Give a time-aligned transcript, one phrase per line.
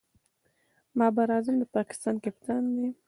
[0.97, 2.89] بابر اعظم د پاکستان کپتان دئ.